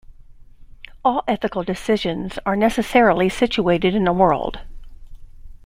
[1.05, 4.61] All ethical decisions are necessarily situated in a world.